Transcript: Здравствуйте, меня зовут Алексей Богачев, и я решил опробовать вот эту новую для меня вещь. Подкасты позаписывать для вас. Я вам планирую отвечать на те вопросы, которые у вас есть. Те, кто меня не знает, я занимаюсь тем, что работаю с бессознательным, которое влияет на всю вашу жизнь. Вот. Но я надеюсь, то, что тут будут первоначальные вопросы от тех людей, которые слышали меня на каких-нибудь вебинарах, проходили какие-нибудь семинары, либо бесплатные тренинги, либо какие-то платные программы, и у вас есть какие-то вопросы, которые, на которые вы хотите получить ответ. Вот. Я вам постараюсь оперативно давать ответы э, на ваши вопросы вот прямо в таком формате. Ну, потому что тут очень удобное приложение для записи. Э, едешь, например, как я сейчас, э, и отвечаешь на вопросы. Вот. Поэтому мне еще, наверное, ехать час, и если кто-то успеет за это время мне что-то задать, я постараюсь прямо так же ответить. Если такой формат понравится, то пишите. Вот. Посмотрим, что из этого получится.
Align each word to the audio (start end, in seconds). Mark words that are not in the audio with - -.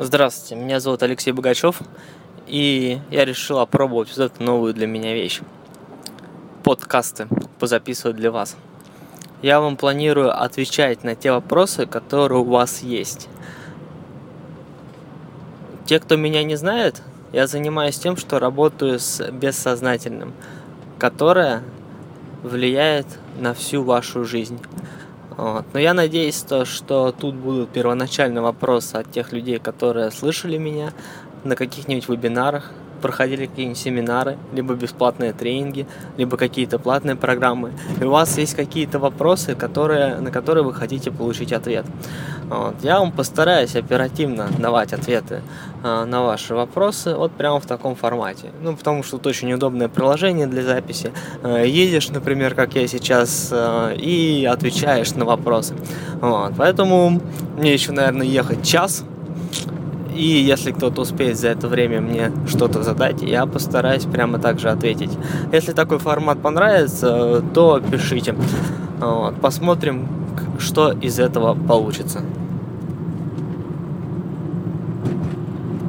Здравствуйте, 0.00 0.54
меня 0.54 0.78
зовут 0.78 1.02
Алексей 1.02 1.32
Богачев, 1.32 1.80
и 2.46 3.00
я 3.10 3.24
решил 3.24 3.58
опробовать 3.58 4.16
вот 4.16 4.26
эту 4.26 4.44
новую 4.44 4.72
для 4.72 4.86
меня 4.86 5.12
вещь. 5.12 5.40
Подкасты 6.62 7.26
позаписывать 7.58 8.14
для 8.14 8.30
вас. 8.30 8.56
Я 9.42 9.60
вам 9.60 9.76
планирую 9.76 10.40
отвечать 10.40 11.02
на 11.02 11.16
те 11.16 11.32
вопросы, 11.32 11.84
которые 11.86 12.38
у 12.38 12.44
вас 12.44 12.80
есть. 12.82 13.28
Те, 15.84 15.98
кто 15.98 16.14
меня 16.14 16.44
не 16.44 16.54
знает, 16.54 17.02
я 17.32 17.48
занимаюсь 17.48 17.98
тем, 17.98 18.16
что 18.16 18.38
работаю 18.38 19.00
с 19.00 19.28
бессознательным, 19.32 20.32
которое 21.00 21.64
влияет 22.44 23.08
на 23.36 23.52
всю 23.52 23.82
вашу 23.82 24.24
жизнь. 24.24 24.60
Вот. 25.38 25.64
Но 25.72 25.78
я 25.78 25.94
надеюсь, 25.94 26.42
то, 26.42 26.64
что 26.64 27.12
тут 27.12 27.36
будут 27.36 27.70
первоначальные 27.70 28.42
вопросы 28.42 28.96
от 28.96 29.12
тех 29.12 29.32
людей, 29.32 29.60
которые 29.60 30.10
слышали 30.10 30.58
меня 30.58 30.92
на 31.44 31.54
каких-нибудь 31.54 32.08
вебинарах, 32.08 32.72
проходили 33.00 33.46
какие-нибудь 33.46 33.78
семинары, 33.78 34.36
либо 34.52 34.74
бесплатные 34.74 35.32
тренинги, 35.32 35.86
либо 36.16 36.36
какие-то 36.36 36.78
платные 36.78 37.16
программы, 37.16 37.72
и 38.00 38.04
у 38.04 38.10
вас 38.10 38.38
есть 38.38 38.54
какие-то 38.54 38.98
вопросы, 38.98 39.54
которые, 39.54 40.16
на 40.16 40.30
которые 40.30 40.64
вы 40.64 40.74
хотите 40.74 41.10
получить 41.10 41.52
ответ. 41.52 41.86
Вот. 42.48 42.76
Я 42.82 43.00
вам 43.00 43.12
постараюсь 43.12 43.76
оперативно 43.76 44.48
давать 44.58 44.92
ответы 44.92 45.42
э, 45.84 46.04
на 46.04 46.22
ваши 46.22 46.54
вопросы 46.54 47.14
вот 47.14 47.32
прямо 47.32 47.60
в 47.60 47.66
таком 47.66 47.94
формате. 47.94 48.50
Ну, 48.62 48.74
потому 48.74 49.02
что 49.02 49.18
тут 49.18 49.26
очень 49.26 49.52
удобное 49.52 49.88
приложение 49.88 50.46
для 50.46 50.62
записи. 50.62 51.12
Э, 51.42 51.64
едешь, 51.66 52.08
например, 52.08 52.54
как 52.54 52.74
я 52.74 52.88
сейчас, 52.88 53.50
э, 53.52 53.96
и 53.96 54.48
отвечаешь 54.50 55.12
на 55.14 55.26
вопросы. 55.26 55.74
Вот. 56.20 56.54
Поэтому 56.56 57.20
мне 57.58 57.74
еще, 57.74 57.92
наверное, 57.92 58.26
ехать 58.26 58.64
час, 58.66 59.04
и 60.18 60.24
если 60.24 60.72
кто-то 60.72 61.02
успеет 61.02 61.38
за 61.38 61.48
это 61.48 61.68
время 61.68 62.00
мне 62.00 62.32
что-то 62.48 62.82
задать, 62.82 63.22
я 63.22 63.46
постараюсь 63.46 64.04
прямо 64.04 64.40
так 64.40 64.58
же 64.58 64.68
ответить. 64.68 65.12
Если 65.52 65.72
такой 65.72 65.98
формат 65.98 66.42
понравится, 66.42 67.42
то 67.54 67.80
пишите. 67.80 68.34
Вот. 68.98 69.36
Посмотрим, 69.40 70.08
что 70.58 70.90
из 70.90 71.20
этого 71.20 71.54
получится. 71.54 72.20